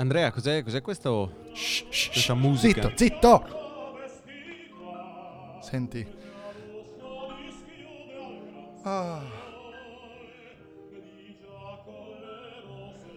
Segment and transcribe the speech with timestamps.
[0.00, 2.82] Andrea, cos'è, cos'è questo, Shh, shh, questa musica?
[2.94, 3.56] Zitto, zitto!
[5.60, 6.06] Senti.
[8.84, 9.20] Ah.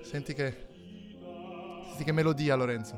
[0.02, 0.68] Senti che...
[1.90, 2.98] Senti che melodia, Lorenzo.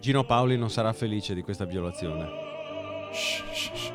[0.00, 3.10] Gino Paoli non sarà felice di questa violazione.
[3.12, 3.92] Shh, shh, shh.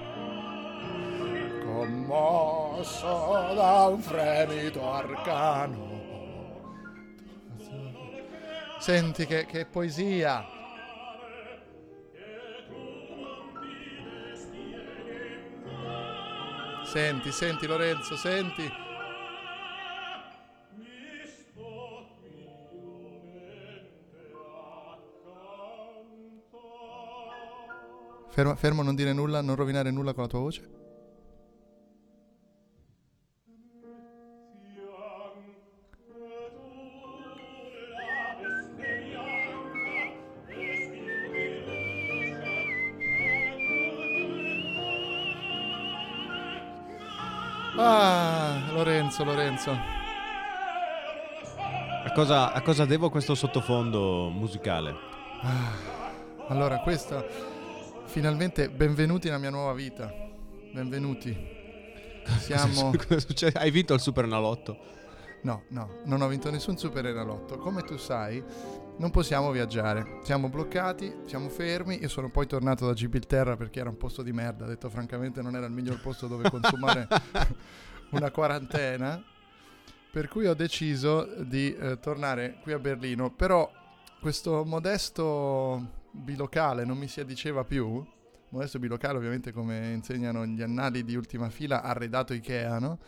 [1.63, 3.07] Commosso
[3.55, 5.92] da un fremito arcano.
[8.83, 10.45] Senti che, che poesia.
[16.83, 18.69] Senti, senti Lorenzo, senti.
[28.27, 30.82] Fermo, fermo, non dire nulla, non rovinare nulla con la tua voce.
[49.13, 49.71] Lorenzo, Lorenzo.
[52.03, 54.95] A cosa, a cosa devo questo sottofondo musicale?
[56.47, 57.23] Allora, questo
[58.05, 60.11] finalmente benvenuti nella mia nuova vita.
[60.71, 61.37] Benvenuti.
[62.39, 62.91] Siamo?
[63.53, 64.77] Hai vinto il Super Nalotto?
[65.43, 67.57] No, no, non ho vinto nessun Super Enalotto.
[67.57, 68.43] Come tu sai,
[68.97, 70.21] non possiamo viaggiare.
[70.23, 71.99] Siamo bloccati, siamo fermi.
[72.01, 74.65] Io sono poi tornato da Gibilterra perché era un posto di merda.
[74.65, 77.07] Detto francamente, non era il miglior posto dove consumare
[78.13, 79.21] una quarantena.
[80.11, 83.31] Per cui ho deciso di eh, tornare qui a Berlino.
[83.31, 83.71] Però
[84.19, 88.05] questo modesto bilocale non mi si addiceva più.
[88.49, 92.99] Modesto bilocale, ovviamente, come insegnano gli annali di ultima fila, arredato Ikea, no?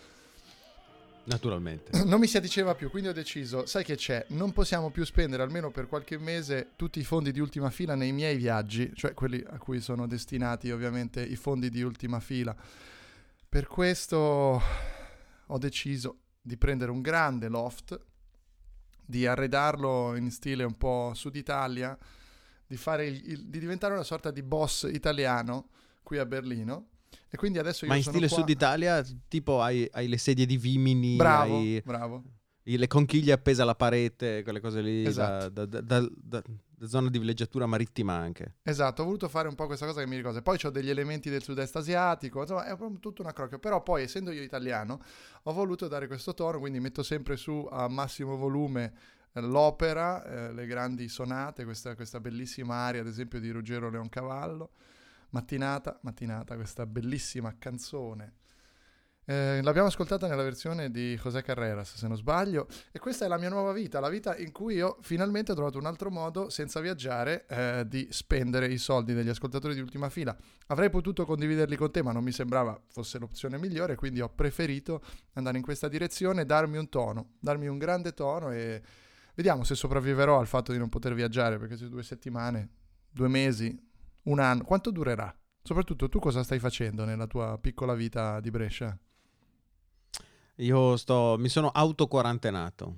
[1.25, 1.91] Naturalmente.
[2.05, 5.43] non mi si addiceva più, quindi ho deciso, sai che c'è, non possiamo più spendere
[5.43, 9.43] almeno per qualche mese tutti i fondi di ultima fila nei miei viaggi, cioè quelli
[9.47, 12.55] a cui sono destinati ovviamente i fondi di ultima fila.
[13.47, 14.61] Per questo
[15.47, 17.99] ho deciso di prendere un grande loft,
[19.05, 21.97] di arredarlo in stile un po' Sud Italia,
[22.67, 25.69] di, fare il- il- di diventare una sorta di boss italiano
[26.03, 26.87] qui a Berlino.
[27.29, 30.45] E quindi adesso io Ma in stile qua- Sud Italia, tipo hai, hai le sedie
[30.45, 32.23] di Vimini, Bravo, hai bravo.
[32.63, 35.49] le conchiglie appese alla parete, quelle cose lì, Esatto.
[35.49, 36.41] da- da- da
[36.87, 38.55] zona di villeggiatura marittima anche.
[38.63, 40.41] Esatto, ho voluto fare un po' questa cosa che mi ricorda.
[40.41, 43.59] Poi ho degli elementi del sud-est asiatico, insomma, è proprio tutto una crocchia.
[43.59, 45.01] Però poi, essendo io italiano,
[45.43, 48.93] ho voluto dare questo tono, quindi metto sempre su a massimo volume
[49.33, 54.71] eh, l'opera, eh, le grandi sonate, questa, questa bellissima aria, ad esempio, di Ruggero Leoncavallo.
[55.29, 58.33] Mattinata, mattinata, questa bellissima canzone.
[59.27, 63.39] Eh, l'abbiamo ascoltata nella versione di José Carreras, se non sbaglio, e questa è la
[63.39, 66.79] mia nuova vita, la vita in cui io finalmente ho trovato un altro modo, senza
[66.79, 70.37] viaggiare, eh, di spendere i soldi degli ascoltatori di ultima fila.
[70.67, 75.01] Avrei potuto condividerli con te, ma non mi sembrava fosse l'opzione migliore, quindi ho preferito
[75.33, 78.79] andare in questa direzione, darmi un tono, darmi un grande tono e
[79.33, 82.69] vediamo se sopravviverò al fatto di non poter viaggiare, perché se due settimane,
[83.09, 83.75] due mesi,
[84.25, 85.35] un anno, quanto durerà?
[85.63, 88.95] Soprattutto tu cosa stai facendo nella tua piccola vita di Brescia?
[90.57, 92.95] Io sto, mi sono autoquarantenato.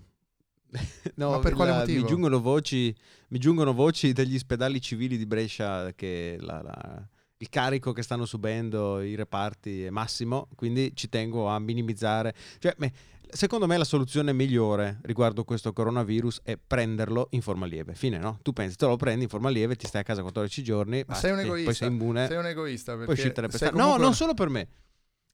[1.16, 2.02] No, Ma per quale la- motivo?
[2.02, 2.96] Mi giungono, voci,
[3.30, 7.08] mi giungono voci degli ospedali civili di Brescia che la- la-
[7.38, 12.36] il carico che stanno subendo i reparti è massimo, quindi ci tengo a minimizzare.
[12.60, 12.92] Cioè, me-
[13.30, 17.96] secondo me la soluzione migliore riguardo questo coronavirus è prenderlo in forma lieve.
[17.96, 18.38] Fine, no?
[18.44, 21.16] Tu pensi, te lo prendi in forma lieve, ti stai a casa 14 giorni, Ma
[21.16, 21.66] sei un basta, egoista.
[21.66, 22.28] poi sei immune.
[22.28, 24.68] Sei un egoista perché Puoi scintare per comunque- No, non solo per me.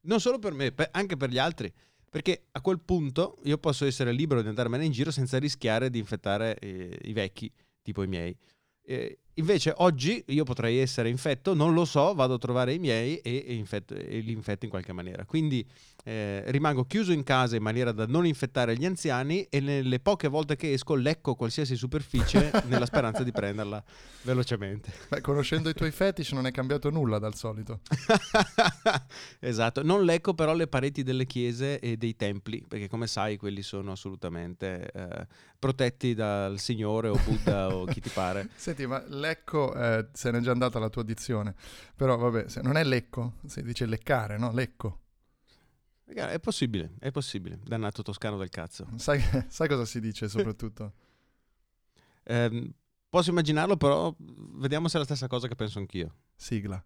[0.06, 1.73] Non solo per me, per- anche per gli altri.
[2.13, 5.97] Perché a quel punto io posso essere libero di andarmene in giro senza rischiare di
[5.97, 7.51] infettare eh, i vecchi,
[7.81, 8.38] tipo i miei.
[8.84, 13.18] Eh, invece oggi io potrei essere infetto, non lo so, vado a trovare i miei
[13.18, 15.25] e, e infetto- e li infetto in qualche maniera.
[15.25, 15.65] Quindi
[16.06, 20.27] eh, rimango chiuso in casa in maniera da non infettare gli anziani e nelle poche
[20.27, 23.81] volte che esco lecco qualsiasi superficie nella speranza di prenderla
[24.24, 24.91] velocemente.
[25.07, 27.79] Beh, conoscendo i tuoi fetish non è cambiato nulla dal solito.
[29.39, 33.62] esatto, non lecco però le pareti delle chiese e dei templi, perché come sai quelli
[33.62, 35.27] sono assolutamente eh,
[35.57, 38.50] protetti dal Signore o Buddha o chi ti pare.
[38.56, 41.56] Senti, ma lecco eh, se n'è già andata la tua dizione.
[41.96, 44.52] Però vabbè, se non è lecco, si dice leccare, no?
[44.52, 45.00] Lecco.
[46.06, 48.88] È possibile, è possibile, dannato toscano del cazzo.
[48.98, 50.94] Sai, sai cosa si dice soprattutto?
[52.25, 52.72] Ehm,
[53.10, 56.16] posso immaginarlo, però vediamo se è la stessa cosa che penso anch'io.
[56.36, 56.84] Sigla.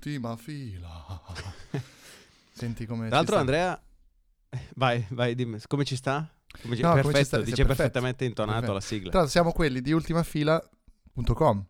[0.00, 1.22] Dell'ultima fila.
[2.52, 3.08] Senti come...
[3.08, 3.36] Tra l'altro.
[3.36, 3.80] Andrea...
[4.74, 6.28] Vai, vai, dimmi, come ci sta?
[6.62, 7.36] Come ci- No, come perfetto, ci sta?
[7.38, 7.76] Dice perfetto.
[7.76, 8.74] perfettamente intonato Perfetto.
[8.74, 9.10] la sigla.
[9.10, 11.64] Tra l'altro siamo quelli di ultimafila.com.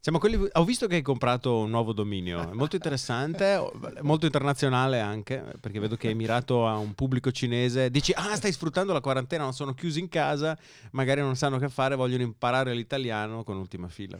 [0.00, 0.48] Siamo quelli...
[0.52, 3.58] Ho visto che hai comprato un nuovo dominio, è molto interessante,
[4.02, 7.90] molto internazionale anche, perché vedo che hai mirato a un pubblico cinese.
[7.90, 10.58] Dici, ah, stai sfruttando la quarantena, non sono chiusi in casa,
[10.90, 14.18] magari non sanno che fare, vogliono imparare l'italiano con ultima fila.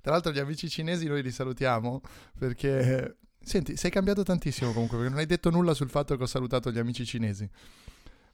[0.00, 2.00] Tra l'altro gli amici cinesi noi li salutiamo
[2.38, 3.16] perché...
[3.40, 6.70] Senti, sei cambiato tantissimo comunque perché non hai detto nulla sul fatto che ho salutato
[6.70, 7.48] gli amici cinesi.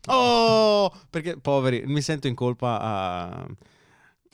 [0.06, 3.46] Oh, perché poveri, mi sento in colpa a,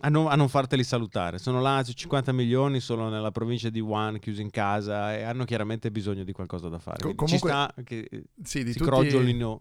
[0.01, 1.39] a non, a non farteli salutare.
[1.39, 5.45] Sono là, c'è 50 milioni solo nella provincia di Wuhan, chiusi in casa e hanno
[5.45, 6.99] chiaramente bisogno di qualcosa da fare.
[7.01, 8.09] Co- Quindi comunque- che
[8.43, 9.07] Sì, di tutti,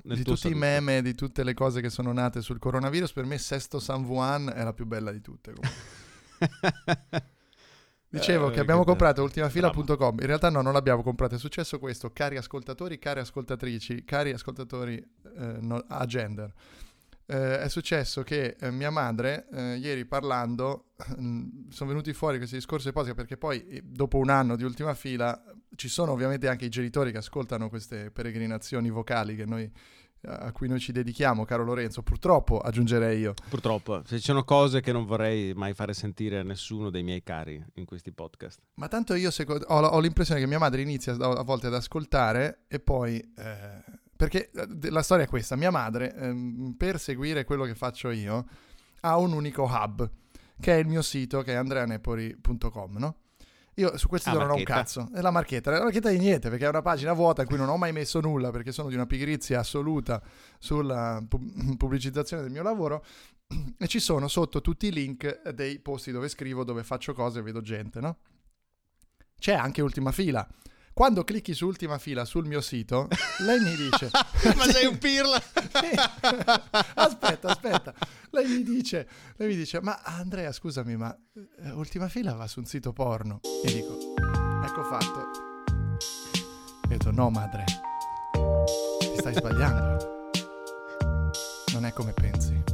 [0.03, 3.37] di tutti i meme, di tutte le cose che sono nate sul coronavirus, per me
[3.37, 5.53] Sesto San Juan è la più bella di tutte.
[8.09, 10.17] Dicevo Eh, che abbiamo che comprato ultimafila.com.
[10.19, 11.35] In realtà no, non l'abbiamo comprato.
[11.35, 16.51] È successo questo, cari ascoltatori, cari ascoltatrici, cari ascoltatori eh, no- a gender.
[17.31, 20.85] Eh, è successo che eh, mia madre, eh, ieri parlando,
[21.69, 24.95] sono venuti fuori questi discorsi e cose perché poi, eh, dopo un anno di ultima
[24.95, 25.39] fila,
[25.75, 29.71] ci sono ovviamente anche i genitori che ascoltano queste peregrinazioni vocali che noi,
[30.23, 32.01] a cui noi ci dedichiamo, caro Lorenzo.
[32.01, 33.33] Purtroppo, aggiungerei io.
[33.49, 37.23] Purtroppo, se ci sono cose che non vorrei mai fare sentire a nessuno dei miei
[37.23, 38.59] cari in questi podcast.
[38.75, 42.65] Ma tanto io seco- ho, ho l'impressione che mia madre inizia a volte ad ascoltare
[42.67, 43.19] e poi...
[43.37, 48.09] eh, perché eh, la storia è questa, mia madre ehm, per seguire quello che faccio
[48.09, 48.45] io
[48.99, 50.09] ha un unico hub,
[50.59, 53.15] che è il mio sito, che è andreanepori.com, no?
[53.79, 56.49] Io su quel sito non ho un cazzo, è la marchetta, la marchetta di niente,
[56.49, 58.95] perché è una pagina vuota in cui non ho mai messo nulla, perché sono di
[58.95, 60.21] una pigrizia assoluta
[60.57, 63.05] sulla pu- pubblicizzazione del mio lavoro,
[63.77, 67.41] e ci sono sotto tutti i link dei posti dove scrivo, dove faccio cose e
[67.41, 68.17] vedo gente, no?
[69.39, 70.45] C'è anche ultima fila.
[70.99, 73.07] Quando clicchi su ultima fila sul mio sito,
[73.45, 74.09] lei mi dice...
[74.57, 75.41] Ma sei un pirla!
[76.93, 77.93] Aspetta, aspetta.
[78.31, 79.07] Lei mi dice,
[79.37, 81.17] lei mi dice, ma Andrea, scusami, ma
[81.63, 83.39] eh, ultima fila va su un sito porno.
[83.63, 83.97] E dico,
[84.61, 85.29] ecco fatto.
[86.83, 87.63] E ho detto, no madre,
[88.99, 90.31] ti stai sbagliando.
[91.71, 92.68] Non è come pensi.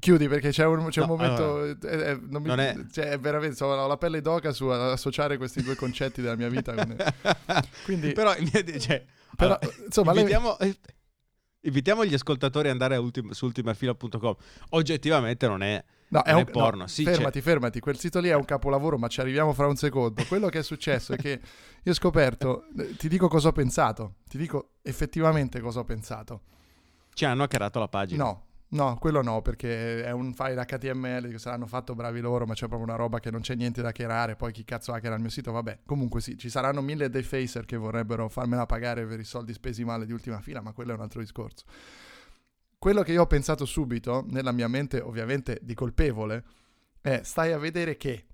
[0.00, 1.64] Chiudi perché c'è un, c'è un No, momento.
[1.64, 3.54] eh, eh, non mi- non è- cioè, è veramente.
[3.54, 6.74] so, ho la pelle d'oca su associare questi due concetti della mia vita.
[6.74, 6.96] con-
[7.84, 9.04] Quindi, Però, cioè,
[9.36, 10.76] però, allora, insomma, lei- invitiamo, eh,
[11.62, 14.34] invitiamo gli ascoltatori ad andare ultim- su ultimafila.com.
[14.70, 15.84] Oggettivamente non è...
[16.12, 17.78] No, è un è porno, no, sì, fermati, fermati.
[17.78, 20.24] Quel sito lì è un capolavoro, ma ci arriviamo fra un secondo.
[20.26, 21.40] Quello che è successo è che
[21.82, 26.40] io ho scoperto, eh, ti dico cosa ho pensato, ti dico effettivamente cosa ho pensato.
[27.14, 28.24] Ci hanno hackerato la pagina.
[28.24, 32.54] No, no, quello no, perché è un file HTML che saranno fatto bravi loro, ma
[32.54, 34.36] c'è proprio una roba che non c'è niente da hackerare.
[34.36, 35.52] Poi chi cazzo hackera il mio sito?
[35.52, 39.84] Vabbè, comunque sì, ci saranno mille defacer che vorrebbero farmela pagare per i soldi spesi
[39.84, 41.64] male di ultima fila, ma quello è un altro discorso.
[42.78, 46.44] Quello che io ho pensato subito, nella mia mente ovviamente di colpevole,
[47.00, 48.24] è stai a vedere che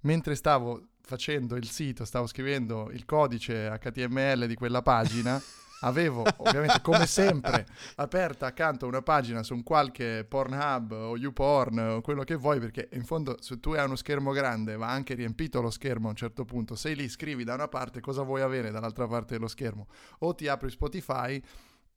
[0.00, 5.40] mentre stavo facendo il sito, stavo scrivendo il codice HTML di quella pagina,
[5.80, 7.66] avevo ovviamente come sempre
[7.96, 12.88] aperta accanto una pagina su un qualche Pornhub o YouPorn o quello che vuoi, perché
[12.92, 16.16] in fondo se tu hai uno schermo grande va anche riempito lo schermo a un
[16.16, 19.86] certo punto, sei lì, scrivi da una parte cosa vuoi avere dall'altra parte dello schermo,
[20.20, 21.42] o ti apri Spotify,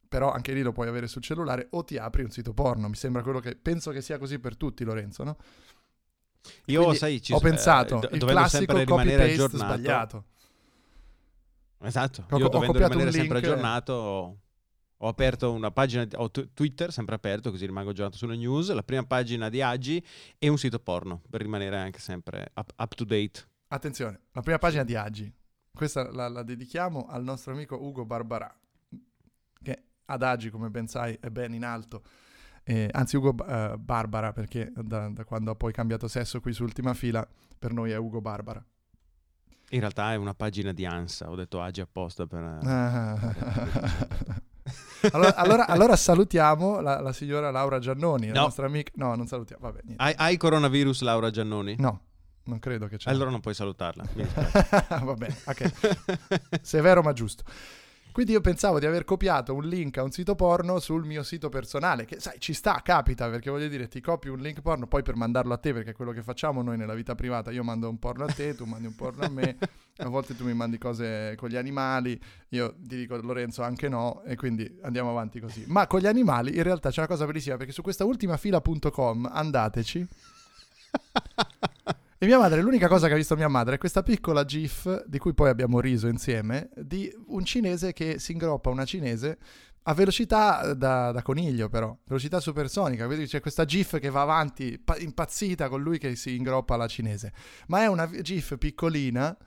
[0.07, 2.95] però anche lì lo puoi avere sul cellulare, o ti apri un sito porno, mi
[2.95, 5.37] sembra quello che penso che sia così per tutti Lorenzo, no?
[6.65, 9.57] Io, Quindi sai, ci ho eh, pensato, do- il classico copy-paste aggiornato.
[9.57, 10.25] sbagliato.
[11.81, 14.37] Esatto, io ho dovendo rimanere sempre aggiornato ho,
[14.97, 18.83] ho aperto una pagina, ho tu- Twitter sempre aperto così rimango aggiornato sulle news, la
[18.83, 20.03] prima pagina di Agi
[20.37, 23.47] e un sito porno per rimanere anche sempre up, up to date.
[23.67, 25.33] Attenzione, la prima pagina di Agi,
[25.73, 28.53] questa la, la dedichiamo al nostro amico Ugo Barbarà,
[29.61, 32.03] che ad Agi, come ben sai, è ben in alto.
[32.63, 36.63] Eh, anzi, Ugo eh, Barbara, perché da, da quando ha poi cambiato sesso qui su
[36.63, 37.25] Ultima Fila,
[37.57, 38.63] per noi è Ugo Barbara.
[39.71, 42.41] In realtà è una pagina di ANSA, ho detto Agi apposta per...
[45.11, 48.41] allora, allora- allora salutiamo la, la signora Laura Giannoni, la No.
[48.41, 48.91] nostra amica.
[48.95, 49.81] No, non salutiamo, vabbè.
[49.97, 51.75] Hai, hai coronavirus Laura Giannoni?
[51.77, 52.01] No,
[52.45, 53.09] non credo che c'è.
[53.09, 54.03] Allora non puoi salutarla.
[55.03, 55.71] Va bene, ok.
[56.61, 57.43] Severo ma giusto.
[58.11, 61.49] Quindi io pensavo di aver copiato un link a un sito porno sul mio sito
[61.49, 65.03] personale, che sai, ci sta, capita, perché voglio dire, ti copio un link porno poi
[65.03, 67.87] per mandarlo a te, perché è quello che facciamo noi nella vita privata, io mando
[67.87, 69.57] un porno a te, tu mandi un porno a me,
[69.97, 74.23] a volte tu mi mandi cose con gli animali, io ti dico Lorenzo anche no,
[74.23, 75.63] e quindi andiamo avanti così.
[75.67, 79.29] Ma con gli animali in realtà c'è una cosa bellissima, perché su questa ultima fila.com
[79.31, 80.07] andateci.
[82.21, 85.17] E mia madre, l'unica cosa che ha visto mia madre è questa piccola GIF, di
[85.19, 89.37] cui poi abbiamo riso insieme, di un cinese che si ingroppa una cinese
[89.83, 94.77] a velocità da, da coniglio però, velocità supersonica, quindi c'è questa GIF che va avanti
[94.77, 97.31] pa- impazzita con lui che si ingroppa la cinese,
[97.67, 99.37] ma è una GIF piccolina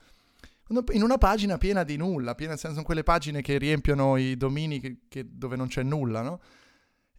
[0.93, 4.79] in una pagina piena di nulla, piena senso in quelle pagine che riempiono i domini
[4.79, 6.41] che, che, dove non c'è nulla, no?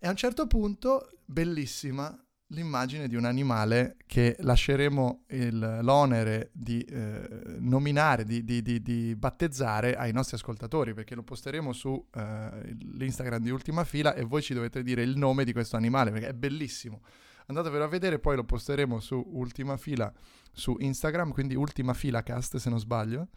[0.01, 2.24] E a un certo punto, bellissima,
[2.55, 9.15] l'immagine di un animale che lasceremo il, l'onere di eh, nominare, di, di, di, di,
[9.15, 14.41] battezzare ai nostri ascoltatori, perché lo posteremo su eh, l'Instagram di Ultima Fila e voi
[14.41, 17.03] ci dovete dire il nome di questo animale, perché è bellissimo.
[17.47, 20.11] Andatevelo a vedere, poi lo posteremo su Ultima Fila
[20.51, 23.29] su Instagram, quindi Ultima Fila Cast se non sbaglio.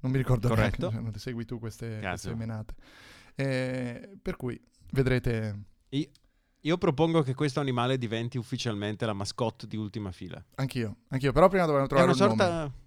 [0.00, 0.90] Non mi ricordo Corretto.
[0.90, 2.74] neanche, cioè, segui tu queste, queste menate.
[3.36, 4.60] Eh, per cui
[4.90, 5.66] vedrete...
[5.90, 6.08] Io,
[6.62, 10.42] io propongo che questo animale diventi ufficialmente la mascotte di ultima fila.
[10.56, 12.54] Anch'io, anch'io, però prima dobbiamo trovare è una un sorta...
[12.54, 12.80] nome.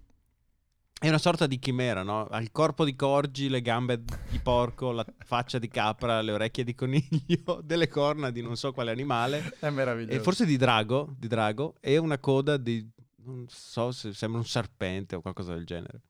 [0.98, 2.24] È una sorta di chimera, no?
[2.24, 6.64] Ha il corpo di corgi, le gambe di porco, la faccia di capra, le orecchie
[6.64, 9.56] di coniglio, delle corna di non so quale animale.
[9.60, 10.18] È meraviglioso.
[10.18, 12.88] E forse di drago, di drago, e una coda di...
[13.24, 16.00] non so se sembra un serpente o qualcosa del genere.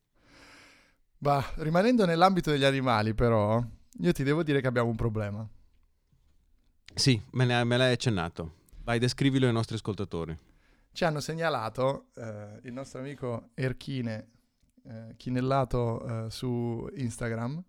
[1.18, 3.60] Bah, rimanendo nell'ambito degli animali però,
[3.98, 5.48] io ti devo dire che abbiamo un problema.
[6.98, 8.54] Sì, me, ne, me l'hai accennato.
[8.82, 10.36] Vai, descrivilo ai nostri ascoltatori.
[10.92, 14.30] Ci hanno segnalato eh, il nostro amico Erchine,
[14.82, 17.62] eh, chinellato eh, su Instagram,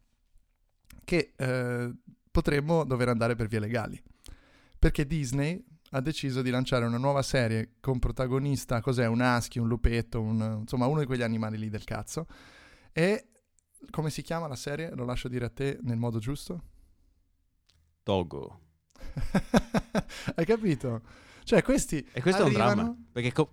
[1.03, 1.93] che eh,
[2.31, 4.01] potremmo dover andare per vie legali.
[4.79, 9.67] Perché Disney ha deciso di lanciare una nuova serie con protagonista, cos'è, un husky, un
[9.67, 12.27] lupetto, un, insomma uno di quegli animali lì del cazzo.
[12.93, 13.27] E
[13.89, 14.95] come si chiama la serie?
[14.95, 16.63] Lo lascio dire a te nel modo giusto.
[18.03, 18.61] Togo.
[20.35, 21.01] Hai capito?
[21.43, 22.05] Cioè, questi.
[22.11, 22.65] E questo arrivano...
[22.65, 22.95] è un dramma.
[23.11, 23.51] Perché, co-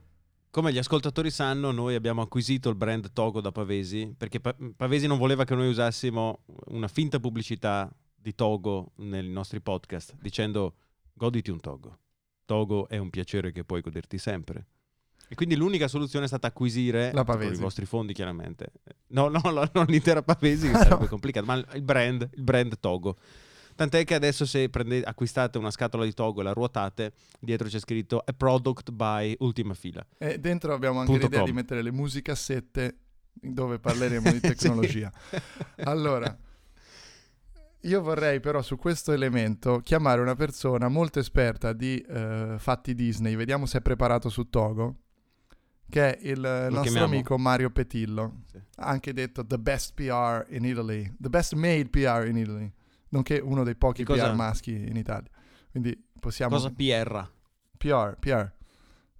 [0.50, 4.14] come gli ascoltatori sanno, noi abbiamo acquisito il brand Togo da Pavesi.
[4.16, 9.60] Perché pa- Pavesi non voleva che noi usassimo una finta pubblicità di Togo nei nostri
[9.60, 10.74] podcast, dicendo
[11.12, 11.98] goditi un Togo.
[12.44, 14.66] Togo è un piacere che puoi goderti sempre.
[15.28, 18.72] E quindi l'unica soluzione è stata acquisire La con i vostri fondi, chiaramente.
[19.08, 21.08] No, no, no, non l'intera Pavesi, che Ah, sarebbe no.
[21.08, 23.16] complicato, ma il brand, il brand Togo.
[23.74, 27.78] Tant'è che adesso se prendete, acquistate una scatola di Togo e la ruotate, dietro c'è
[27.80, 30.06] scritto a product by Ultima Fila.
[30.18, 31.44] E dentro abbiamo anche l'idea com.
[31.48, 32.96] di mettere le musicassette
[33.32, 35.12] dove parleremo di tecnologia.
[35.84, 36.36] Allora,
[37.80, 43.36] io vorrei però su questo elemento chiamare una persona molto esperta di eh, fatti Disney,
[43.36, 45.00] vediamo se è preparato su Togo,
[45.90, 47.06] che è il nostro chiamiamo?
[47.06, 48.58] amico Mario Petillo, Sì.
[48.76, 52.72] anche detto the best PR in Italy, the best made PR in Italy,
[53.14, 55.30] nonché uno dei pochi PR maschi in Italia.
[55.70, 56.56] Quindi possiamo...
[56.56, 57.26] Cosa PR?
[57.78, 58.50] PR, PR.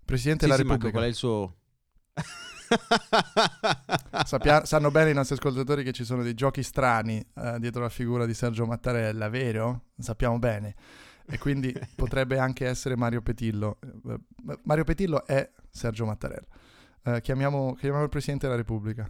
[0.05, 0.91] Presidente Sì, della sì, Repubblica.
[0.91, 1.57] qual è il suo...
[4.25, 7.89] Sappia- sanno bene i nostri ascoltatori che ci sono dei giochi strani eh, dietro la
[7.89, 9.85] figura di Sergio Mattarella, vero?
[9.97, 10.75] Sappiamo bene.
[11.27, 13.79] E quindi potrebbe anche essere Mario Petillo.
[14.09, 14.19] Eh,
[14.65, 16.47] Mario Petillo è Sergio Mattarella.
[17.05, 19.09] Eh, chiamiamo, chiamiamo il Presidente della Repubblica.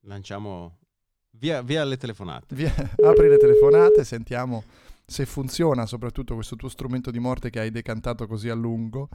[0.00, 0.78] Lanciamo
[1.38, 2.54] via, via le telefonate.
[2.54, 2.74] Via-
[3.04, 4.64] apri le telefonate, sentiamo
[5.08, 9.08] se funziona soprattutto questo tuo strumento di morte che hai decantato così a lungo.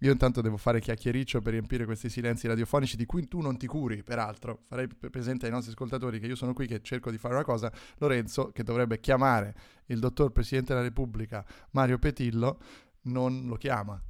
[0.00, 3.66] Io intanto devo fare chiacchiericcio per riempire questi silenzi radiofonici di cui tu non ti
[3.66, 4.62] curi, peraltro.
[4.66, 7.70] Farei presente ai nostri ascoltatori che io sono qui che cerco di fare una cosa.
[7.98, 9.54] Lorenzo, che dovrebbe chiamare
[9.86, 12.58] il dottor Presidente della Repubblica Mario Petillo,
[13.02, 14.00] non lo chiama.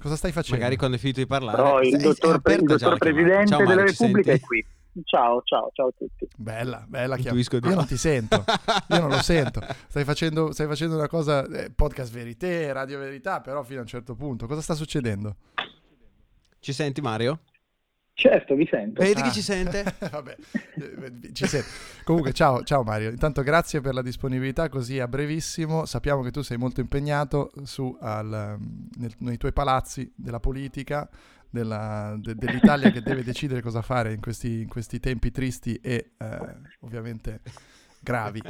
[0.00, 0.56] Cosa stai facendo?
[0.56, 1.56] Magari quando è finito di parlare...
[1.56, 2.98] Però il dottor, il dottor.
[2.98, 4.44] Presidente Ciao, della Mario, ci Repubblica senti?
[4.44, 4.66] è qui.
[5.04, 6.28] Ciao, ciao, ciao a tutti.
[6.36, 7.56] Bella, bella chiamata.
[7.56, 7.74] Io no.
[7.74, 8.44] non ti sento,
[8.88, 9.60] io non lo sento.
[9.88, 13.88] Stai facendo, stai facendo una cosa, eh, podcast verité, radio verità, però fino a un
[13.88, 14.46] certo punto.
[14.46, 15.36] Cosa sta succedendo?
[16.58, 17.40] Ci senti Mario?
[18.14, 19.00] Certo, vi sento.
[19.02, 19.24] Vedi Ah.
[19.24, 19.82] chi ci sente?
[20.10, 20.36] Vabbè,
[20.74, 21.66] eh, ci sento.
[22.04, 23.08] Comunque, ciao, ciao Mario.
[23.08, 25.86] Intanto grazie per la disponibilità così a brevissimo.
[25.86, 31.08] Sappiamo che tu sei molto impegnato su al, um, nel- nei tuoi palazzi della politica,
[31.52, 36.12] della- de- dell'Italia che deve decidere cosa fare in questi, in questi tempi tristi e
[36.18, 36.38] eh,
[36.80, 37.40] ovviamente
[38.00, 38.40] gravi.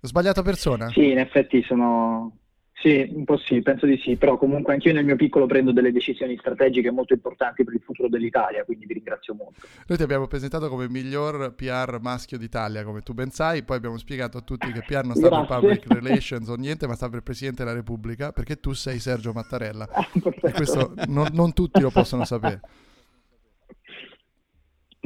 [0.00, 0.88] Ho sbagliato persona?
[0.90, 2.36] Sì, in effetti sono...
[2.80, 5.90] Sì, un po' sì, penso di sì, però comunque anch'io nel mio piccolo prendo delle
[5.90, 9.66] decisioni strategiche molto importanti per il futuro dell'Italia, quindi vi ringrazio molto.
[9.88, 13.98] Noi ti abbiamo presentato come miglior PR maschio d'Italia, come tu ben sai, poi abbiamo
[13.98, 15.56] spiegato a tutti che PR non sta per Grazie.
[15.56, 19.86] public relations o niente, ma sta per Presidente della Repubblica, perché tu sei Sergio Mattarella.
[19.98, 20.06] Ah.
[20.42, 22.60] E questo non, non tutti lo possono sapere.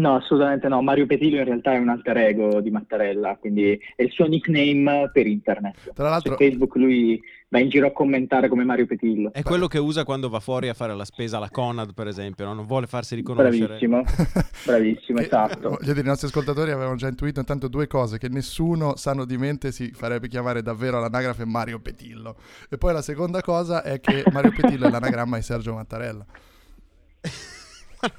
[0.03, 0.83] No, assolutamente no.
[0.83, 5.09] Mario Petillo in realtà è un alter ego di Mattarella, quindi è il suo nickname
[5.13, 5.93] per internet.
[5.95, 9.33] Tra l'altro- Su Facebook lui va in giro a commentare come Mario Petillo.
[9.33, 12.45] È quello che usa quando va fuori a fare la spesa alla Conad, per esempio,
[12.47, 12.53] no?
[12.55, 13.79] non vuole farsi riconoscere.
[13.79, 14.03] Bravissimo,
[14.67, 15.69] bravissimo, esatto.
[15.69, 19.37] Voglio dire, i nostri ascoltatori avevano già intuito intanto due cose, che nessuno sano di
[19.39, 22.37] mente si farebbe chiamare davvero all'anagrafe Mario Petillo.
[22.69, 26.25] E poi la seconda cosa è che Mario Petillo è l'anagramma di Sergio Mattarella.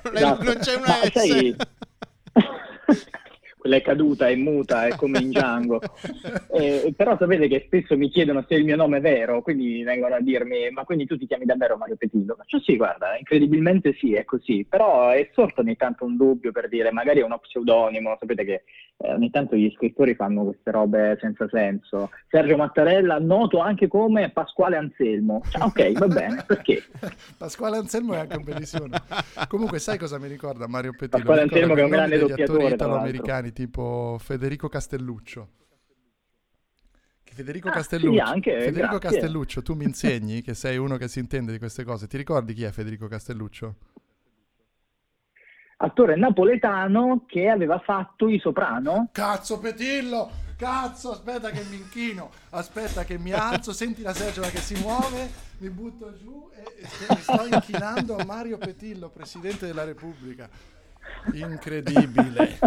[0.03, 0.43] non, è- Esatto.
[0.43, 1.11] non c'è una Ma S.
[1.11, 1.55] sai-
[3.63, 5.79] Quella è caduta, è muta, è come in Django.
[6.53, 10.13] Eh, però sapete che spesso mi chiedono se il mio nome è vero, quindi vengono
[10.13, 12.35] a dirmi: Ma quindi tu ti chiami davvero Mario Petillo?
[12.35, 14.63] Faccio sì, guarda, incredibilmente sì, è così.
[14.69, 18.17] Però è sorto ogni tanto un dubbio per dire: magari è uno pseudonimo.
[18.19, 18.63] Sapete che
[18.97, 22.09] eh, ogni tanto gli scrittori fanno queste robe senza senso.
[22.29, 25.41] Sergio Mattarella, noto anche come Pasquale Anselmo.
[25.49, 26.83] Cioè, ok, va bene, perché?
[27.37, 29.01] Pasquale Anselmo è anche un bellissimo nome.
[29.47, 31.17] Comunque, sai cosa mi ricorda Mario Petillo?
[31.17, 35.49] Pasquale Anselmo che è un grande doppiatore, italo-americani tipo Federico Castelluccio.
[37.33, 38.99] Federico Ah, Castelluccio, sì, anche, Federico.
[38.99, 42.05] Castelluccio, tu mi insegni che sei uno che si intende di queste cose.
[42.07, 43.75] Ti ricordi chi è Federico Castelluccio?
[45.77, 49.09] Attore napoletano che aveva fatto I Soprano.
[49.11, 50.41] Cazzo Petillo!
[50.55, 55.29] Cazzo, aspetta che mi inchino, aspetta che mi alzo, senti la seggiola che si muove,
[55.57, 56.63] mi butto giù e
[57.07, 60.49] e sto inchinando a Mario Petillo, Presidente della Repubblica.
[61.33, 62.57] Incredibile.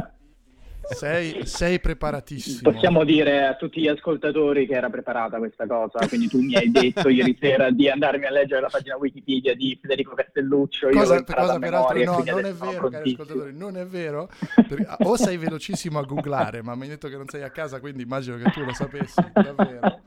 [0.88, 2.70] Sei, sei preparatissimo.
[2.70, 6.70] Possiamo dire a tutti gli ascoltatori che era preparata questa cosa, quindi tu mi hai
[6.70, 10.88] detto ieri sera di andarmi a leggere la pagina Wikipedia di Federico Castelluccio.
[10.90, 14.29] Cosa, cosa peraltro no, non è vero, cari ascoltatori, non è vero.
[14.55, 17.81] Perché- o sei velocissimo a googlare, ma mi hai detto che non sei a casa,
[17.81, 20.03] quindi immagino che tu lo sapessi davvero.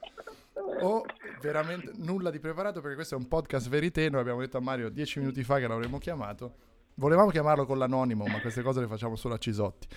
[0.81, 1.03] O
[1.41, 4.89] veramente nulla di preparato perché questo è un podcast verité, noi abbiamo detto a Mario
[4.89, 6.53] dieci minuti fa che l'avremmo chiamato.
[6.95, 9.87] Volevamo chiamarlo con l'anonimo, ma queste cose le facciamo solo a Cisotti.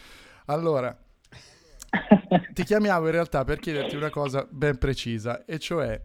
[0.47, 0.97] Allora,
[2.53, 6.01] ti chiamiamo in realtà per chiederti una cosa ben precisa, e cioè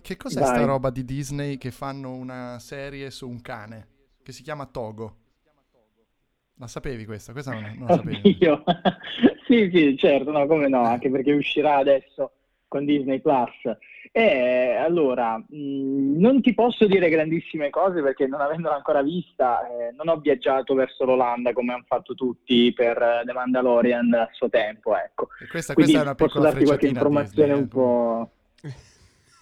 [0.00, 0.48] che cos'è Vai.
[0.48, 3.88] sta roba di Disney che fanno una serie su un cane
[4.24, 5.16] che si chiama Togo?
[6.56, 7.32] La sapevi questa?
[7.32, 8.20] Questa non, non la sapevi.
[8.24, 8.64] Oddio.
[9.46, 12.32] sì, sì, certo, no, come no, anche perché uscirà adesso
[12.68, 13.50] con Disney Plus.
[14.16, 19.92] E allora, mh, non ti posso dire grandissime cose perché non avendola ancora vista, eh,
[19.96, 24.48] non ho viaggiato verso l'Olanda come hanno fatto tutti per eh, The Mandalorian a suo
[24.48, 25.30] tempo, ecco.
[25.42, 28.30] E questa, questa è una posso piccola darti qualche informazione Disney, un po'...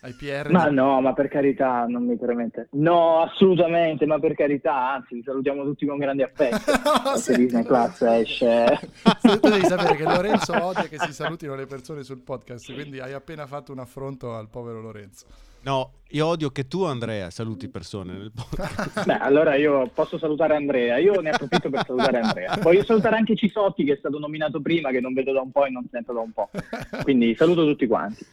[0.04, 2.66] Ai PR Ma no, ma per carità, non mi permette.
[2.72, 6.56] No, assolutamente, ma per carità, anzi, vi salutiamo tutti con grande affetto.
[7.04, 7.62] No, senti, Disney.
[7.64, 8.80] Plus esce...
[9.20, 13.12] Tu devi sapere che Lorenzo odia che si salutino le persone sul podcast, quindi hai
[13.12, 15.26] appena fatto un affronto al povero Lorenzo.
[15.62, 19.04] No, io odio che tu, Andrea, saluti persone nel podcast.
[19.06, 22.56] Beh, allora io posso salutare Andrea, io ne approfitto per salutare Andrea.
[22.60, 25.64] Voglio salutare anche Cisotti che è stato nominato prima, che non vedo da un po'
[25.64, 26.50] e non sento da un po'.
[27.02, 28.26] Quindi saluto tutti quanti.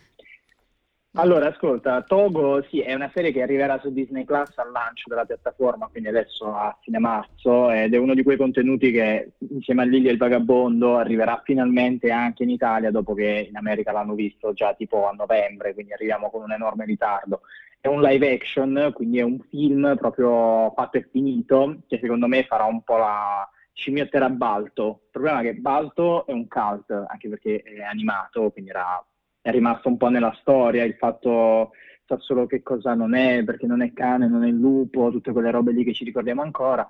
[1.14, 5.26] Allora, ascolta, Togo sì, è una serie che arriverà su Disney Plus al lancio della
[5.26, 9.86] piattaforma, quindi adesso a fine marzo, ed è uno di quei contenuti che insieme a
[9.86, 14.54] Lily e il Vagabondo arriverà finalmente anche in Italia dopo che in America l'hanno visto
[14.54, 17.42] già tipo a novembre, quindi arriviamo con un enorme ritardo.
[17.82, 22.44] È un live action, quindi è un film proprio fatto e finito, che secondo me
[22.44, 25.02] farà un po' la scimmiottera Balto.
[25.06, 29.04] Il problema è che Balto è un cult, anche perché è animato, quindi era
[29.42, 31.72] è rimasto un po' nella storia, il fatto
[32.06, 35.52] sa solo che cosa non è, perché non è cane, non è lupo, tutte quelle
[35.52, 36.86] robe lì che ci ricordiamo ancora.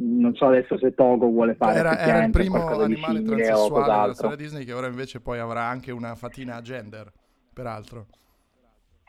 [0.00, 4.36] Non so adesso se Togo vuole fare Era, era il primo animale transessuale della storia
[4.36, 7.10] Disney che ora invece poi avrà anche una fatina a gender,
[7.52, 8.06] peraltro.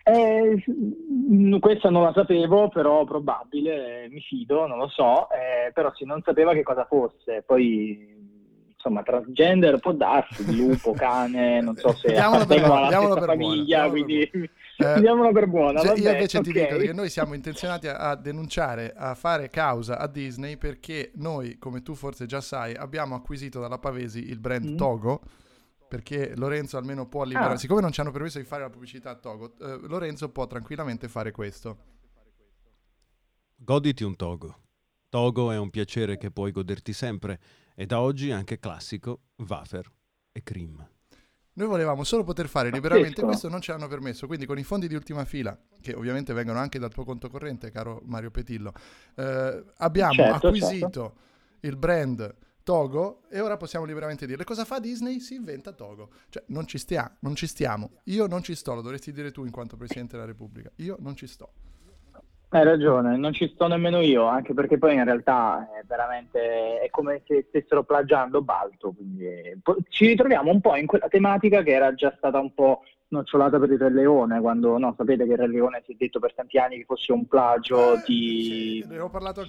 [0.04, 0.63] Eh,
[1.60, 6.23] questa non la sapevo, però probabile, mi fido, non lo so, eh, però sì, non
[6.23, 7.43] sapeva che cosa fosse.
[7.45, 8.29] Poi,
[8.82, 13.89] insomma, transgender può darsi, lupo, cane, non so se appartengono alla stessa per famiglia, per
[13.92, 14.32] quindi
[14.80, 15.02] Eh,
[15.34, 15.82] per buona.
[15.82, 16.56] Cioè, va io invece ti ok.
[16.56, 21.58] dico che noi siamo intenzionati a, a denunciare, a fare causa a Disney perché noi,
[21.58, 24.78] come tu forse già sai, abbiamo acquisito dalla Pavesi il brand Mm.
[24.78, 25.22] Togo.
[25.89, 27.58] Perché Lorenzo almeno può liberare, Ah.
[27.58, 31.10] siccome non ci hanno permesso di fare la pubblicità a Togo, eh, Lorenzo può tranquillamente
[31.10, 31.78] fare questo.
[33.56, 34.56] Goditi un togo.
[35.10, 37.39] Togo è un piacere che puoi goderti sempre
[37.80, 39.89] e da oggi anche classico, wafer
[40.34, 40.86] e cream.
[41.54, 44.28] Noi volevamo solo poter fare liberamente questo, non ce l'hanno permesso.
[44.28, 47.72] Quindi con i fondi di ultima fila, che ovviamente vengono anche dal tuo conto corrente,
[47.72, 48.74] caro Mario Petillo,
[49.15, 51.15] eh, abbiamo Certo, acquisito
[51.62, 55.22] il brand Togo e ora possiamo liberamente dire cosa fa Disney?
[55.22, 56.12] Si inventa Togo.
[56.28, 57.92] Cioè non ci, stia, non ci stiamo.
[58.06, 60.70] Io non ci sto, lo dovresti dire tu in quanto Presidente della Repubblica.
[60.76, 61.54] Io non ci sto.
[62.51, 66.89] Hai ragione, non ci sto nemmeno io, anche perché poi in realtà è veramente è
[66.89, 71.93] come se stessero plagiando Balto, quindi ci ritroviamo un po' in quella tematica che era
[71.93, 75.48] già stata un po' nocciolata per il Re Leone, quando no, sapete che il Re
[75.48, 78.88] Leone si è detto per tanti anni che fosse un plagio Eh, di, sì,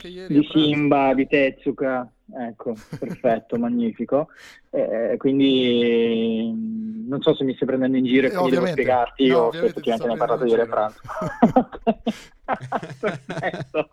[0.08, 0.34] ieri.
[0.34, 0.58] di pranzo.
[0.58, 2.10] Simba, di Tezuka,
[2.48, 4.28] ecco, perfetto, magnifico.
[4.70, 8.66] Eh, quindi mm, non so se mi stai prendendo in giro e Eh, quindi devo
[8.66, 11.00] spiegarti, No, ti effettivamente ne ho parlato ieri a pranzo.
[13.00, 13.90] Perfetto.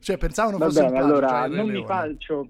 [0.00, 2.48] Cioè pensavano Va fosse un bene, plagio, allora cioè non mi faccio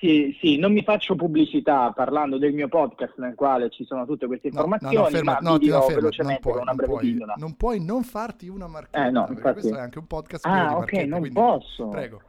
[0.00, 4.26] sì, sì, non mi faccio pubblicità parlando del mio podcast nel quale ci sono tutte
[4.26, 6.62] queste No, no, informazioni, no, ferma, ma no, ti no, dirò ferma, velocemente puoi, con
[6.62, 7.34] una breve puoi, pillola.
[7.38, 10.76] non puoi non farti una marchetta, Eh, no, infatti- questo è anche un podcast Ah,
[10.78, 11.88] ok, non quindi- posso.
[11.88, 12.20] Prego.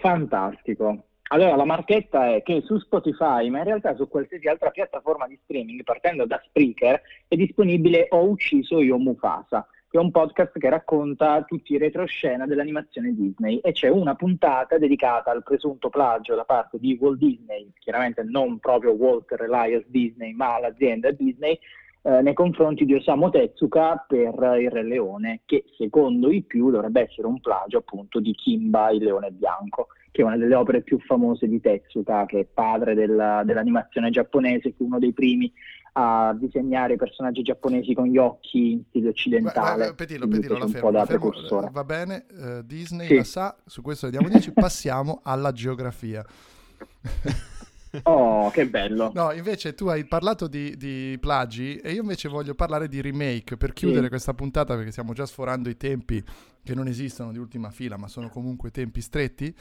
[0.00, 1.02] Fantastico.
[1.30, 5.38] Allora, la marchetta è che su Spotify, ma in realtà su qualsiasi altra piattaforma di
[5.42, 10.68] streaming, partendo da Spreaker, è disponibile Ho ucciso io Mufasa, che è un podcast che
[10.68, 13.58] racconta tutti i retroscena dell'animazione Disney.
[13.58, 18.58] E c'è una puntata dedicata al presunto plagio da parte di Walt Disney, chiaramente non
[18.58, 21.58] proprio Walter Elias Disney, ma l'azienda Disney,
[22.02, 27.02] eh, nei confronti di Osamu Tezuka per il Re Leone, che secondo i più dovrebbe
[27.02, 30.98] essere un plagio appunto di Kimba, il leone bianco, che è una delle opere più
[31.00, 35.52] famose di Tezuka, che è padre della- dell'animazione giapponese, fu uno dei primi
[36.00, 39.86] a disegnare i personaggi giapponesi con gli occhi in stile occidentale.
[39.86, 43.14] vai, Petillo, quindi Petillo, la fermo, po' la fermo, va bene, eh, Disney Sì.
[43.16, 46.24] la sa, su questo le diamo 10, passiamo alla geografia.
[48.02, 49.10] Oh, che bello!
[49.14, 53.56] No, invece tu hai parlato di, di plagi e io invece voglio parlare di remake
[53.56, 54.08] per chiudere Sì.
[54.10, 56.22] questa puntata perché stiamo già sforando i tempi
[56.62, 59.52] che non esistono di ultima fila ma sono comunque tempi stretti.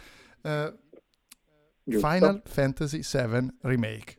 [1.83, 2.07] Giusto.
[2.09, 4.17] Final Fantasy VII Remake.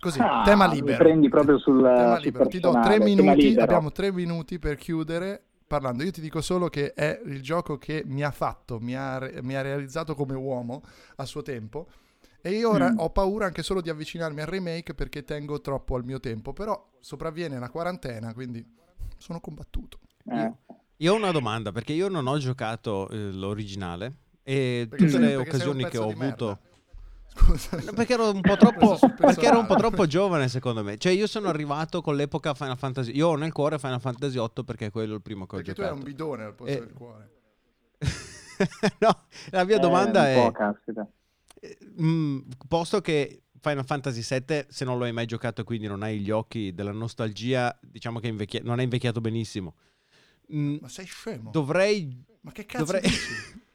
[0.00, 0.96] Così, Ah, tema mi libero.
[0.98, 2.46] prendi proprio sul, tema sul libero.
[2.48, 6.02] Ti do tre minuti, abbiamo tre minuti per chiudere parlando.
[6.02, 9.54] Io ti dico solo che è il gioco che mi ha fatto, mi ha, mi
[9.54, 10.82] ha realizzato come uomo
[11.16, 11.86] a suo tempo.
[12.40, 12.98] E io ora Mm.
[12.98, 16.54] ho paura anche solo di avvicinarmi al remake perché tengo troppo al mio tempo.
[16.54, 18.64] Però sopravviene la quarantena, quindi
[19.18, 19.98] sono combattuto.
[20.30, 20.50] Eh.
[20.96, 25.28] Io ho una domanda, perché io non ho giocato eh, l'originale e Perché tutte sei-
[25.28, 26.58] le occasioni che ho di merda.
[27.32, 27.76] Scusa.
[27.82, 30.96] No, Perché ero un po' troppo, perché ero un po' troppo giovane, secondo me.
[30.98, 33.14] Cioè, io sono arrivato con l'epoca Final Fantasy.
[33.14, 35.74] Io ho nel cuore Final Fantasy 8 perché è quello il primo che ho Perché
[35.74, 36.04] tu hai giocato.
[36.06, 37.30] un bidone al posto Eh, del cuore.
[39.00, 41.06] no, la mia Eh, domanda è: caspita.
[41.60, 42.38] eh, mm,
[42.68, 46.18] posto che Final Fantasy 7, se non lo hai mai giocato e quindi non hai
[46.20, 49.74] gli occhi della nostalgia, diciamo che è invecchia- non è invecchiato benissimo.
[50.52, 51.50] Mm, Ma sei scemo?
[51.50, 52.24] dovrei.
[52.42, 53.02] Ma che cazzo dovrei...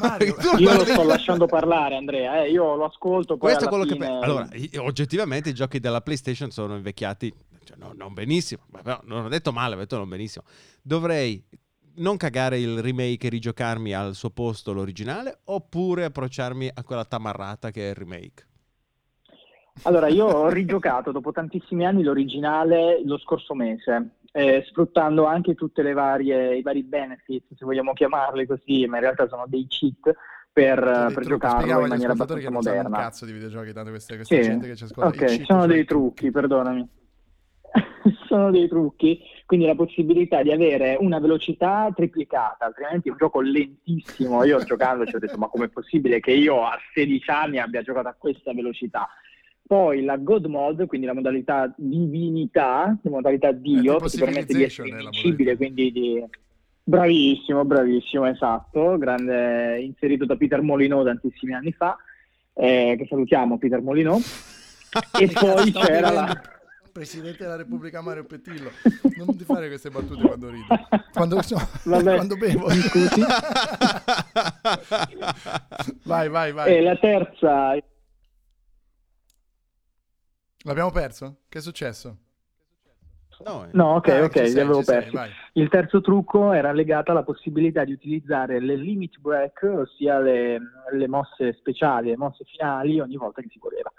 [0.00, 2.44] Mario, Io lo sto lasciando parlare, Andrea.
[2.44, 3.36] eh, Io lo ascolto.
[3.36, 7.32] Poi Questo è quello che fine- pe- Allora, oggettivamente i giochi della PlayStation sono invecchiati,
[7.64, 10.44] cioè, no- non benissimo, ma però non ho detto male, ho detto non benissimo.
[10.82, 11.42] Dovrei
[11.98, 17.70] non cagare il remake e rigiocarmi al suo posto l'originale oppure approcciarmi a quella tamarrata
[17.70, 18.46] che è il remake.
[19.82, 25.82] Allora, io ho rigiocato dopo tantissimi anni l'originale lo scorso mese, eh, sfruttando anche tutte
[25.82, 30.14] le varie, i vari benefit, se vogliamo chiamarli così, ma in realtà sono dei cheat
[30.52, 31.28] per, dei per trucchi.
[31.28, 33.04] giocarlo in maniera abbastanza non sanno un moderna.
[33.04, 34.42] cazzo di videogiochi, tanto queste, questa Sì.
[34.42, 35.08] gente che ci ascolta.
[35.08, 36.88] Ok, cheat sono sono dei trucchi, perdonami.
[38.28, 43.40] sono dei trucchi, quindi la possibilità di avere una velocità triplicata, altrimenti è un gioco
[43.40, 44.44] lentissimo.
[44.44, 48.08] Io giocando ci ho detto, ma com'è possibile che io a 16 anni abbia giocato
[48.08, 49.08] a questa velocità?
[49.66, 54.54] Poi la God Mode, quindi la modalità divinità, la modalità Dio, tipo che ti permette
[54.54, 56.24] di essere invincibile, quindi di...
[56.88, 61.96] Bravissimo, bravissimo, esatto, grande, inserito da Peter Molyneux tantissimi anni fa,
[62.54, 64.54] eh, che salutiamo Peter Molyneux.
[65.20, 66.40] E poi c'era la...
[66.96, 68.70] Presidente della Repubblica Mario Pettillo,
[69.18, 70.64] non ti fare queste battute quando ridi.
[71.12, 71.40] Quando,
[71.84, 72.68] Vabbè, quando bevo.
[76.04, 76.74] vai, vai, vai.
[76.74, 77.76] E la terza,
[80.66, 81.42] L'abbiamo perso?
[81.48, 82.16] Che è successo?
[83.44, 83.68] No, eh.
[83.72, 85.34] no, ok, Ah, ok, li avevo sei, persi.
[85.52, 90.58] Il terzo trucco era legato alla possibilità di utilizzare le limit break, ossia le,
[90.92, 93.92] le mosse speciali, le mosse finali ogni volta che si voleva.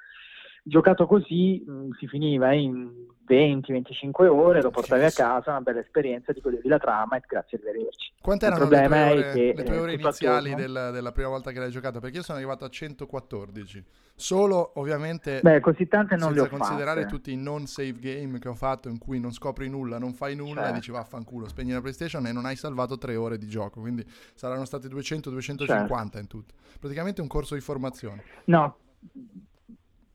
[0.67, 6.31] Giocato così mh, si finiva in 20-25 ore, lo portavi a casa, una bella esperienza,
[6.33, 8.13] ti godevi la trama e grazie arrivederci.
[8.21, 11.11] Quante erano le tue ore, che, le tue eh, ore tutto iniziali attorno- del- della
[11.11, 11.99] prima volta che l'hai giocato?
[11.99, 13.83] Perché io sono arrivato a 114.
[14.15, 17.13] Solo, ovviamente, Beh, così tante non le senza ho considerare fatte.
[17.13, 20.35] tutti i non save game che ho fatto in cui non scopri nulla, non fai
[20.35, 20.73] nulla e Certo.
[20.75, 23.81] dici vaffanculo, spegni la PlayStation e non hai salvato tre ore di gioco.
[23.81, 26.17] Quindi saranno state 200-250 Certo.
[26.19, 26.53] in tutto.
[26.79, 28.23] Praticamente un corso di formazione.
[28.45, 28.77] No,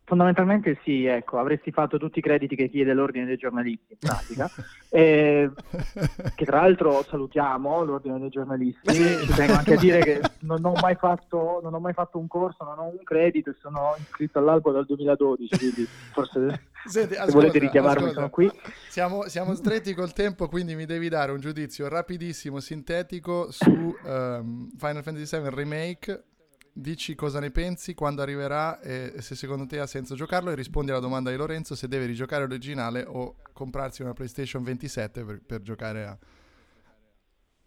[0.05, 4.51] fondamentalmente sì, ecco, avresti fatto tutti i crediti che chiede l'ordine dei giornalisti in pratica,
[4.95, 5.51] Eh,
[6.35, 10.75] che tra l'altro salutiamo l'ordine dei giornalisti, ci tengo anche a dire che non ho,
[10.83, 14.39] mai fatto, non ho mai fatto un corso, non ho un credito e sono iscritto
[14.39, 18.15] all'albo dal 2012, quindi forse Senti, se ascolta, volete richiamarmi ascolta.
[18.15, 18.51] sono qui.
[18.89, 24.73] Siamo, siamo stretti col tempo, quindi mi devi dare un giudizio rapidissimo, sintetico su ehm,
[24.77, 26.23] Final Fantasy VII Remake.
[26.75, 30.91] Dici cosa ne pensi, quando arriverà e se secondo te ha senso giocarlo e rispondi
[30.91, 35.61] alla domanda di Lorenzo se deve rigiocare l'originale o comprarsi una PlayStation 27 per, per
[35.61, 36.19] giocare a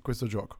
[0.02, 0.58] questo gioco.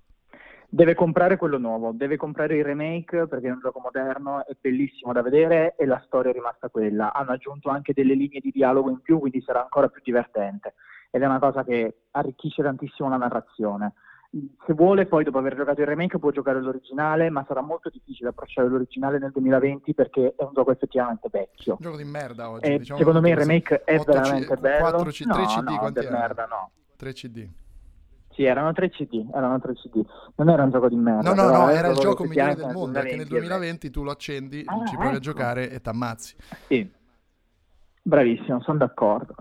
[0.70, 5.12] Deve comprare quello nuovo, deve comprare il remake perché è un gioco moderno, è bellissimo
[5.12, 7.14] da vedere e la storia è rimasta quella.
[7.14, 10.76] Hanno aggiunto anche delle linee di dialogo in più, quindi sarà ancora più divertente.
[11.10, 13.94] Ed è una cosa che arricchisce tantissimo la narrazione.
[14.66, 18.30] Se vuole, poi dopo aver giocato il remake può giocare l'originale, ma sarà molto difficile
[18.30, 21.74] approcciare l'originale nel 2020 perché è un gioco effettivamente vecchio.
[21.74, 22.66] Un gioco di merda oggi.
[22.70, 24.90] E diciamo secondo me il remake è 8 C- veramente bello.
[24.90, 26.18] 4 C- 3 no, CD, no, quanti erano?
[26.18, 26.70] merda no.
[26.98, 27.48] 3 CD.
[28.34, 30.06] Sì, erano 3 CD, erano 3 CD.
[30.36, 31.34] Non era un gioco di merda.
[31.34, 34.04] No, no, no, era il gioco migliore del mondo, perché nel 2020 è 2020 tu
[34.04, 35.20] lo accendi, Ah, ci provi a ecco.
[35.22, 36.36] giocare e t'ammazzi.
[36.68, 36.92] Sì,
[38.02, 39.34] bravissimo, sono d'accordo.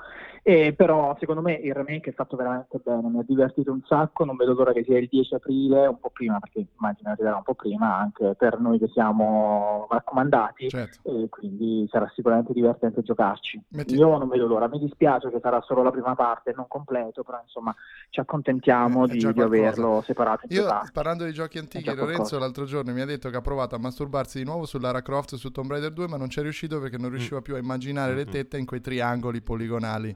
[0.47, 4.27] E però secondo me il remake è fatto veramente bene, mi ha divertito un sacco,
[4.27, 7.43] non vedo l'ora che sia il 10 aprile, un po' prima, perché immagino arriverà un
[7.45, 10.69] po' prima anche per noi che siamo raccomandati.
[10.69, 10.99] Certo.
[11.09, 13.59] E quindi sarà sicuramente divertente giocarci.
[13.69, 17.23] Metti- Io non vedo l'ora, mi dispiace che sarà solo la prima parte, non completo,
[17.23, 17.75] però insomma
[18.11, 22.39] ci accontentiamo Eh, di, di averlo separato in Io, parlando di giochi antichi, Lorenzo qualcosa.
[22.39, 25.33] l'altro giorno mi ha detto che ha provato a masturbarsi di nuovo su Lara Croft
[25.33, 27.59] e su Tomb Raider 2, ma non ci è riuscito perché non riusciva più a
[27.59, 28.31] immaginare le Mhm.
[28.31, 30.15] tette in quei triangoli poligonali.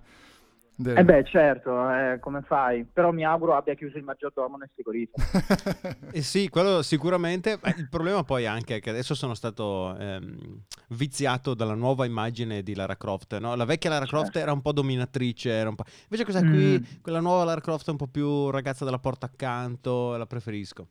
[0.80, 2.84] Del- Eh beh, certo, eh, come fai?
[2.84, 5.22] Però mi auguro abbia chiuso il maggiordomo nel frigorifero.
[6.12, 7.58] Eh sì, quello sicuramente.
[7.76, 12.74] il problema poi anche è che adesso sono stato ehm, viziato dalla nuova immagine di
[12.76, 13.36] Lara Croft.
[13.38, 13.54] no?
[13.56, 14.38] La vecchia Lara Croft Certo.
[14.38, 15.84] era un po' dominatrice, era un po'...
[16.04, 17.00] invece questa qui, Mm.
[17.02, 20.86] quella nuova Lara Croft è un po' più ragazza della porta accanto, la preferisco.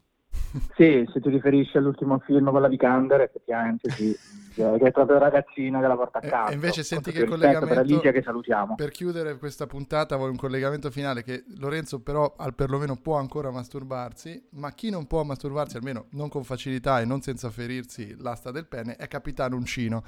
[0.76, 4.16] Sì, se ti riferisci all'ultimo film con la Vikander, effettivamente sì,
[4.54, 6.52] direi che è proprio ragazzina che la porta a E- casa.
[6.52, 8.76] e invece senti che rispetto per collegamento- Alicia che salutiamo.
[8.76, 13.50] Per chiudere questa puntata voglio un collegamento finale che Lorenzo però al perlomeno può ancora
[13.52, 18.52] masturbarsi, ma chi non può masturbarsi almeno non con facilità e non senza ferirsi l'asta
[18.52, 20.04] del pene è Capitano Uncino.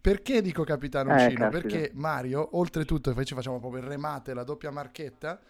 [0.00, 1.48] Perché dico Capitano Eh, Uncino?
[1.48, 1.66] caspita.
[1.78, 5.40] Perché Mario, oltretutto, e poi ci facciamo proprio il remate, la doppia marchetta,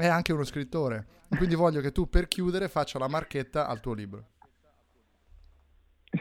[0.00, 1.06] è anche uno scrittore.
[1.36, 4.24] Quindi voglio che tu per chiudere faccia la marchetta al tuo libro.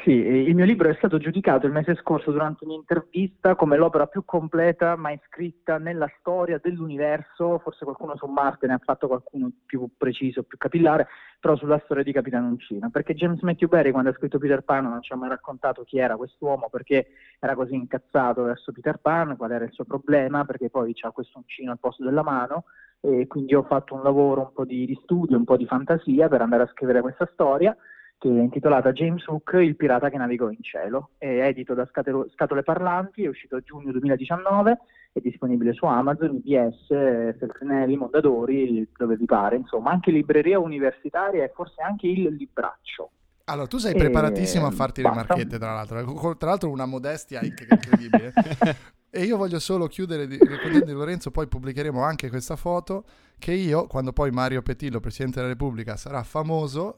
[0.03, 4.23] Sì, il mio libro è stato giudicato il mese scorso durante un'intervista come l'opera più
[4.23, 9.89] completa mai scritta nella storia dell'universo, forse qualcuno su Marte ne ha fatto qualcuno più
[9.97, 11.07] preciso, più capillare,
[11.39, 14.83] però sulla storia di Capitano Uncino, perché James Matthew Barry quando ha scritto Peter Pan
[14.83, 17.07] non ci ha mai raccontato chi era quest'uomo, perché
[17.39, 21.39] era così incazzato verso Peter Pan, qual era il suo problema, perché poi c'ha questo
[21.39, 22.65] uncino al posto della mano,
[23.01, 26.27] e quindi ho fatto un lavoro un po' di, di studio, un po' di fantasia
[26.27, 27.75] per andare a scrivere questa storia
[28.19, 31.11] che è intitolata James Hook, il pirata che navigò in cielo.
[31.17, 34.77] È edito da Scatole Parlanti, è uscito a giugno 2019,
[35.13, 41.51] è disponibile su Amazon, IBS, Feltrinelli, Mondadori, dove vi pare, insomma, anche libreria universitaria e
[41.55, 43.11] forse anche il libraccio.
[43.45, 45.25] Allora, tu sei E preparatissimo a farti le basta.
[45.29, 46.35] marchette, tra l'altro.
[46.35, 48.33] Tra l'altro una modestia inc- incredibile.
[49.11, 53.05] E io voglio solo chiudere di- ricordando Lorenzo, poi pubblicheremo anche questa foto,
[53.39, 56.97] che io, quando poi Mario Petillo, Presidente della Repubblica, sarà famoso,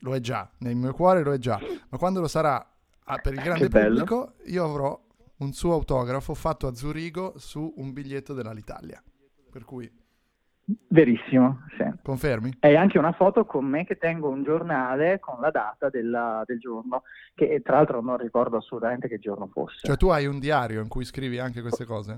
[0.00, 2.66] lo è già, nel mio cuore lo è già, ma quando lo sarà
[3.04, 5.00] ah, per il grande pubblico, io avrò
[5.36, 9.02] un suo autografo fatto a Zurigo su un biglietto dell'Alitalia.
[9.50, 9.90] Per cui,
[10.88, 11.84] Verissimo, sì.
[12.02, 12.56] confermi?
[12.60, 16.58] E anche una foto con me che tengo un giornale con la data della- del
[16.58, 17.02] giorno,
[17.34, 19.80] che tra l'altro non ricordo assolutamente che giorno fosse.
[19.82, 22.16] Cioè tu hai un diario in cui scrivi anche queste cose?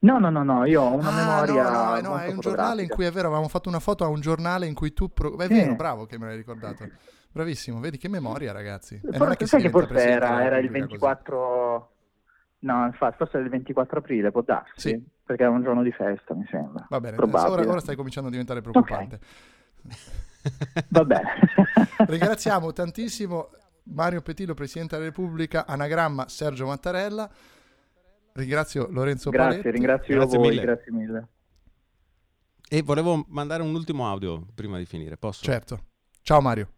[0.00, 1.12] No, no, no, no, io ho una Ah,
[1.44, 1.62] memoria.
[1.62, 4.08] no, no, no, è un giornale in cui è vero, avevamo fatto una foto a
[4.08, 5.10] un giornale in cui tu...
[5.10, 6.86] pro- È vero, bravo che me l'hai ricordato.
[7.32, 8.96] Bravissimo, vedi che memoria ragazzi.
[8.96, 10.98] E non è Forse, che sai che forse era, era il Repubblica così.
[11.00, 11.92] 24.
[12.60, 14.72] No, infatti, forse era il 24 aprile, può darsi.
[14.76, 15.04] Sì.
[15.24, 16.86] Perché era un giorno di festa, mi sembra.
[16.88, 19.18] Va bene, ora, ora stai cominciando a diventare preoccupante.
[20.88, 21.30] Va bene.
[22.06, 23.50] Ringraziamo tantissimo
[23.84, 27.30] Mario Petillo, Presidente della Repubblica, anagramma Sergio Mattarella.
[28.32, 29.70] Ringrazio Lorenzo Grazie, Paletti.
[29.70, 30.60] ringrazio Grazie voi, mille.
[30.62, 31.28] grazie mille.
[32.68, 35.44] E volevo mandare un ultimo audio prima di finire, posso?
[35.44, 35.84] Certo.
[36.22, 36.68] Ciao Mario.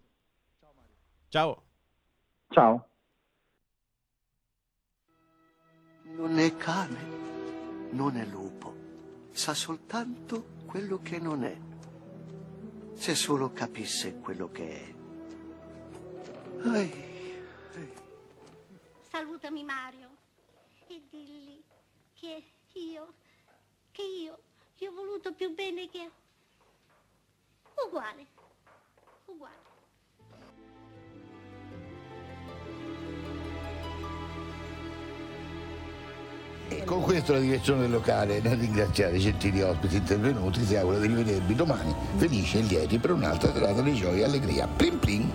[1.29, 1.63] Ciao.
[2.51, 2.89] Ciao.
[6.17, 6.97] Non è cane,
[7.91, 8.75] non è lupo,
[9.33, 11.57] sa soltanto quello che non è.
[12.95, 14.95] Se solo capisse quello che è.
[16.69, 17.07] Ai,
[19.11, 20.11] Salutami Mario
[20.89, 21.63] e digli
[22.15, 23.15] che io,
[23.91, 24.39] che io,
[24.77, 26.11] gli ho voluto più bene che...
[27.87, 28.27] Uguale,
[29.27, 29.76] uguale.
[36.69, 40.99] E con questo la direzione del locale, nel ringraziare i gentili ospiti intervenuti, si augura
[40.99, 44.67] di rivedervi domani, felici e lieti per un'altra serata di gioia e allegria.
[44.67, 45.31] Plim plim!